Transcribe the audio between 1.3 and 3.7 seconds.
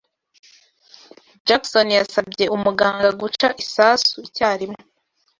Jackson yasabye umuganga guca